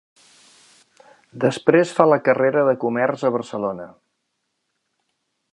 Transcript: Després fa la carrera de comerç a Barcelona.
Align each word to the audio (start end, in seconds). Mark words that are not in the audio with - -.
Després 1.43 1.93
fa 1.99 2.09
la 2.11 2.19
carrera 2.29 2.65
de 2.71 2.75
comerç 2.87 3.29
a 3.31 3.35
Barcelona. 3.39 3.89